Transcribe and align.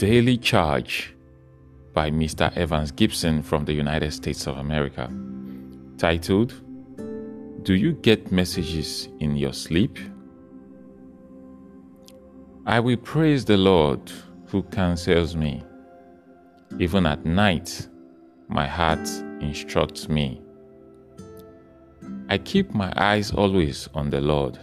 Daily 0.00 0.38
Charge 0.38 1.14
by 1.92 2.10
Mr. 2.10 2.50
Evans 2.56 2.90
Gibson 2.90 3.42
from 3.42 3.66
the 3.66 3.74
United 3.74 4.10
States 4.14 4.46
of 4.46 4.56
America, 4.56 5.12
titled 5.98 6.54
Do 7.64 7.74
You 7.74 7.92
Get 7.92 8.32
Messages 8.32 9.10
in 9.18 9.36
Your 9.36 9.52
Sleep? 9.52 9.98
I 12.64 12.80
will 12.80 12.96
praise 12.96 13.44
the 13.44 13.58
Lord 13.58 14.10
who 14.46 14.62
counsels 14.62 15.36
me. 15.36 15.62
Even 16.78 17.04
at 17.04 17.26
night, 17.26 17.86
my 18.48 18.66
heart 18.66 19.06
instructs 19.42 20.08
me. 20.08 20.40
I 22.30 22.38
keep 22.38 22.72
my 22.72 22.90
eyes 22.96 23.32
always 23.32 23.86
on 23.92 24.08
the 24.08 24.22
Lord. 24.22 24.58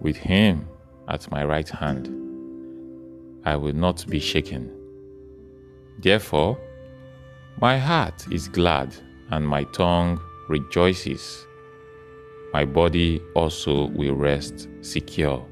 With 0.00 0.16
Him 0.16 0.68
at 1.08 1.28
my 1.28 1.44
right 1.44 1.68
hand, 1.68 2.27
I 3.44 3.56
will 3.56 3.74
not 3.74 4.06
be 4.08 4.20
shaken. 4.20 4.70
Therefore, 5.98 6.58
my 7.60 7.78
heart 7.78 8.26
is 8.30 8.48
glad 8.48 8.94
and 9.30 9.46
my 9.46 9.64
tongue 9.64 10.20
rejoices. 10.48 11.46
My 12.52 12.64
body 12.64 13.20
also 13.34 13.88
will 13.88 14.14
rest 14.14 14.68
secure. 14.80 15.44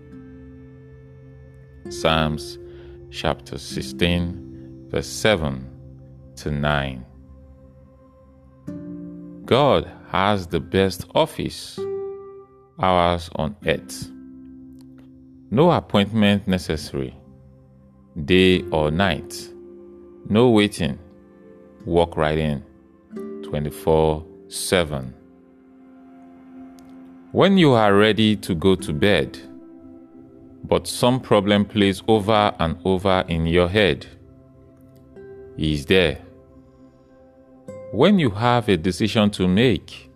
Psalms 1.88 2.58
chapter 3.10 3.58
16, 3.58 4.88
verse 4.88 5.06
7 5.06 5.68
to 6.36 6.50
9. 6.50 7.04
God 9.44 9.90
has 10.08 10.46
the 10.46 10.60
best 10.60 11.06
office, 11.14 11.78
hours 12.80 13.30
on 13.36 13.56
earth. 13.66 14.10
No 15.50 15.70
appointment 15.70 16.46
necessary, 16.46 17.15
day 18.24 18.62
or 18.70 18.90
night. 18.90 19.50
No 20.28 20.50
waiting. 20.50 20.98
Walk 21.84 22.16
right 22.16 22.38
in 22.38 22.64
24 23.42 24.24
7. 24.48 25.14
When 27.32 27.58
you 27.58 27.72
are 27.72 27.94
ready 27.94 28.34
to 28.36 28.54
go 28.54 28.74
to 28.76 28.92
bed, 28.92 29.38
but 30.64 30.88
some 30.88 31.20
problem 31.20 31.64
plays 31.64 32.02
over 32.08 32.54
and 32.58 32.78
over 32.84 33.24
in 33.28 33.46
your 33.46 33.68
head, 33.68 34.06
He 35.56 35.74
is 35.74 35.86
there. 35.86 36.18
When 37.92 38.18
you 38.18 38.30
have 38.30 38.68
a 38.68 38.76
decision 38.76 39.30
to 39.32 39.46
make 39.46 40.10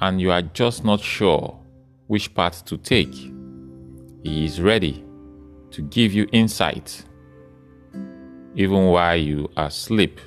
and 0.00 0.20
you 0.20 0.30
are 0.30 0.42
just 0.42 0.84
not 0.84 1.00
sure 1.00 1.58
which 2.06 2.34
path 2.34 2.64
to 2.66 2.76
take, 2.76 3.14
He 4.22 4.44
is 4.44 4.60
ready 4.60 5.04
to 5.70 5.82
give 5.82 6.12
you 6.12 6.28
insight 6.30 7.04
even 8.54 8.86
while 8.86 9.16
you 9.16 9.50
are 9.56 9.66
asleep. 9.66 10.20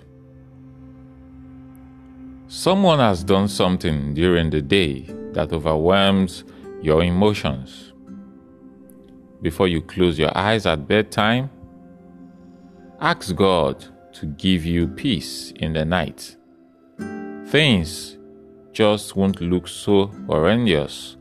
Someone 2.48 3.00
has 3.00 3.24
done 3.24 3.48
something 3.48 4.14
during 4.14 4.50
the 4.50 4.62
day 4.62 5.02
that 5.34 5.52
overwhelms 5.52 6.44
your 6.82 7.04
emotions. 7.04 7.94
Before 9.42 9.68
you 9.68 9.82
close 9.82 10.18
your 10.18 10.36
eyes 10.38 10.66
at 10.66 10.88
bedtime, 10.88 11.50
ask 13.00 13.36
God 13.36 13.86
to 14.14 14.26
give 14.26 14.66
you 14.66 14.88
peace 14.88 15.52
in 15.58 15.74
the 15.74 15.86
night. 15.86 16.36
Things 17.48 18.18
just 18.74 19.16
won't 19.16 19.42
look 19.42 19.68
so 19.68 20.08
horrendous 20.28 21.18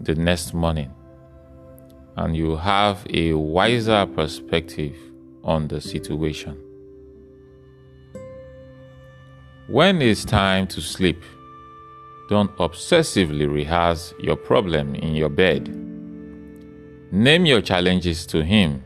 the 0.00 0.14
next 0.14 0.54
morning, 0.54 0.92
and 2.16 2.36
you 2.36 2.56
have 2.56 3.06
a 3.10 3.32
wiser 3.34 4.06
perspective 4.06 4.96
on 5.44 5.68
the 5.68 5.80
situation. 5.80 6.56
When 9.68 10.02
it's 10.02 10.24
time 10.24 10.66
to 10.68 10.80
sleep, 10.80 11.22
don't 12.28 12.54
obsessively 12.56 13.52
rehearse 13.52 14.14
your 14.18 14.36
problem 14.36 14.94
in 14.94 15.14
your 15.14 15.28
bed. 15.28 15.68
Name 17.12 17.46
your 17.46 17.60
challenges 17.60 18.26
to 18.26 18.42
Him. 18.42 18.82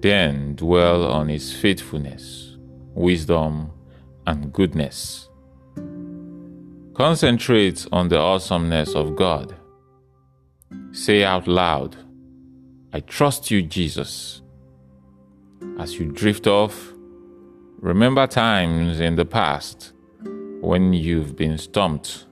Then 0.00 0.56
dwell 0.56 1.10
on 1.10 1.28
His 1.28 1.52
faithfulness, 1.52 2.56
wisdom, 2.94 3.70
and 4.26 4.52
goodness. 4.52 5.28
Concentrate 6.94 7.86
on 7.92 8.08
the 8.08 8.18
awesomeness 8.18 8.94
of 8.94 9.16
God. 9.16 9.56
Say 10.92 11.24
out 11.24 11.48
loud, 11.48 11.96
I 12.92 13.00
trust 13.00 13.50
you, 13.50 13.62
Jesus 13.62 14.41
as 15.78 15.98
you 15.98 16.06
drift 16.06 16.46
off, 16.46 16.92
remember 17.80 18.26
times 18.26 19.00
in 19.00 19.16
the 19.16 19.24
past 19.24 19.92
when 20.60 20.92
you've 20.92 21.36
been 21.36 21.58
stumped 21.58 22.26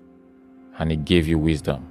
and 0.78 0.92
it 0.92 1.04
gave 1.04 1.26
you 1.26 1.38
wisdom. 1.38 1.86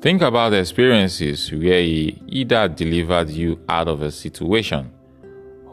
Think 0.00 0.22
about 0.22 0.54
experiences 0.54 1.52
where 1.52 1.82
He 1.82 2.22
either 2.26 2.68
delivered 2.68 3.28
you 3.28 3.60
out 3.68 3.86
of 3.86 4.00
a 4.00 4.10
situation 4.10 4.90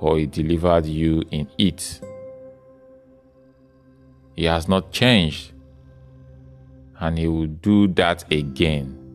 or 0.01 0.17
He 0.17 0.25
delivered 0.25 0.85
you 0.85 1.23
in 1.31 1.47
it. 1.57 2.01
He 4.35 4.43
has 4.43 4.67
not 4.67 4.91
changed 4.91 5.53
and 6.99 7.17
He 7.17 7.27
will 7.27 7.47
do 7.47 7.87
that 7.93 8.29
again. 8.31 9.06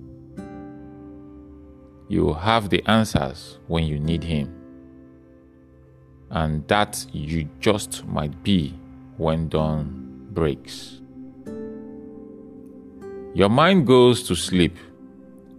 You 2.08 2.24
will 2.24 2.34
have 2.34 2.68
the 2.68 2.82
answers 2.86 3.58
when 3.66 3.84
you 3.84 3.98
need 3.98 4.24
Him. 4.24 4.54
And 6.30 6.66
that 6.68 7.06
you 7.12 7.48
just 7.60 8.06
might 8.06 8.42
be 8.42 8.74
when 9.16 9.48
dawn 9.48 10.28
breaks. 10.32 11.00
Your 13.34 13.48
mind 13.48 13.86
goes 13.86 14.22
to 14.24 14.34
sleep, 14.34 14.76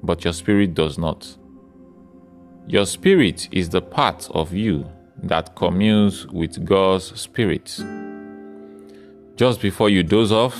but 0.03 0.23
your 0.23 0.33
spirit 0.33 0.73
does 0.73 0.97
not. 0.97 1.37
Your 2.67 2.85
spirit 2.85 3.49
is 3.51 3.69
the 3.69 3.81
part 3.81 4.29
of 4.31 4.53
you 4.53 4.85
that 5.23 5.55
communes 5.55 6.27
with 6.27 6.63
God's 6.65 7.19
spirit. 7.19 7.83
Just 9.35 9.61
before 9.61 9.89
you 9.89 10.03
doze 10.03 10.31
off, 10.31 10.57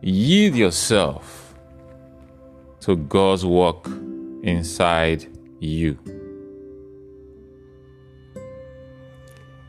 yield 0.00 0.54
yourself 0.56 1.39
to 2.80 2.96
God's 2.96 3.44
work 3.44 3.86
inside 4.42 5.26
you. 5.58 5.98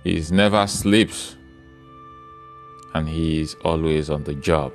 He 0.03 0.23
never 0.31 0.65
sleeps 0.67 1.35
and 2.93 3.07
he 3.07 3.41
is 3.41 3.55
always 3.63 4.09
on 4.09 4.23
the 4.23 4.33
job. 4.33 4.73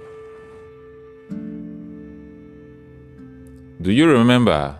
Do 3.83 3.93
you 3.93 4.11
remember 4.11 4.77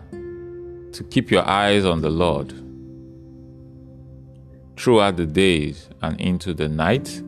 to 0.93 1.03
keep 1.03 1.29
your 1.29 1.47
eyes 1.47 1.85
on 1.85 2.01
the 2.01 2.09
Lord 2.09 2.53
throughout 4.77 5.17
the 5.17 5.25
days 5.25 5.89
and 6.01 6.19
into 6.19 6.53
the 6.53 6.67
night? 6.67 7.21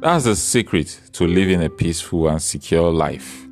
That's 0.00 0.24
the 0.24 0.36
secret 0.36 1.00
to 1.12 1.26
living 1.26 1.64
a 1.64 1.70
peaceful 1.70 2.28
and 2.28 2.40
secure 2.40 2.92
life. 2.92 3.43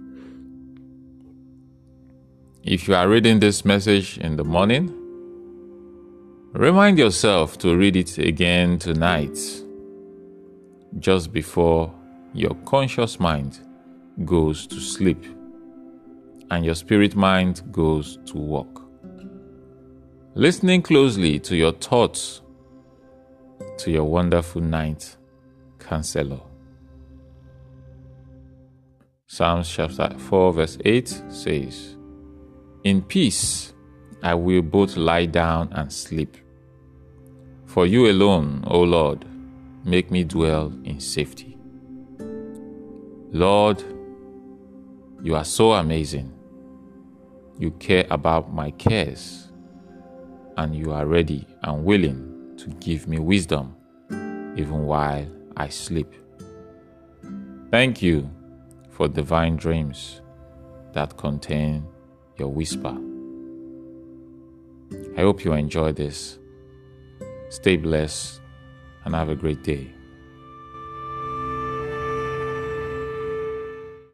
If 2.64 2.86
you 2.86 2.94
are 2.94 3.08
reading 3.08 3.40
this 3.40 3.64
message 3.64 4.18
in 4.18 4.36
the 4.36 4.44
morning, 4.44 4.94
remind 6.52 6.96
yourself 6.96 7.58
to 7.58 7.76
read 7.76 7.96
it 7.96 8.18
again 8.18 8.78
tonight, 8.78 9.36
just 11.00 11.32
before 11.32 11.92
your 12.32 12.54
conscious 12.64 13.18
mind 13.18 13.58
goes 14.24 14.68
to 14.68 14.78
sleep 14.78 15.26
and 16.52 16.64
your 16.64 16.76
spirit 16.76 17.16
mind 17.16 17.62
goes 17.72 18.20
to 18.26 18.38
work. 18.38 18.80
Listening 20.36 20.82
closely 20.82 21.40
to 21.40 21.56
your 21.56 21.72
thoughts, 21.72 22.42
to 23.78 23.90
your 23.90 24.04
wonderful 24.04 24.62
night 24.62 25.16
counselor. 25.80 26.40
Psalms 29.26 29.68
chapter 29.68 30.16
4, 30.16 30.52
verse 30.52 30.78
8 30.84 31.08
says, 31.28 31.96
in 32.84 33.02
peace 33.02 33.72
I 34.22 34.34
will 34.34 34.62
both 34.62 34.96
lie 34.96 35.26
down 35.26 35.72
and 35.72 35.92
sleep. 35.92 36.36
For 37.66 37.86
you 37.86 38.08
alone, 38.08 38.62
O 38.68 38.80
Lord, 38.82 39.24
make 39.84 40.10
me 40.12 40.22
dwell 40.22 40.72
in 40.84 41.00
safety. 41.00 41.56
Lord, 43.32 43.82
you 45.22 45.34
are 45.34 45.44
so 45.44 45.72
amazing. 45.72 46.32
You 47.58 47.72
care 47.72 48.06
about 48.10 48.52
my 48.52 48.70
cares, 48.72 49.50
and 50.56 50.74
you 50.74 50.92
are 50.92 51.06
ready 51.06 51.46
and 51.62 51.84
willing 51.84 52.54
to 52.58 52.68
give 52.74 53.08
me 53.08 53.18
wisdom 53.18 53.74
even 54.56 54.84
while 54.84 55.26
I 55.56 55.68
sleep. 55.68 56.14
Thank 57.70 58.02
you 58.02 58.30
for 58.90 59.08
divine 59.08 59.56
dreams 59.56 60.20
that 60.92 61.16
contain 61.16 61.86
your 62.38 62.48
whisper. 62.48 62.96
I 65.16 65.20
hope 65.20 65.44
you 65.44 65.52
enjoy 65.52 65.92
this. 65.92 66.38
Stay 67.48 67.76
blessed 67.76 68.40
and 69.04 69.14
have 69.14 69.28
a 69.28 69.34
great 69.34 69.62
day. 69.62 69.92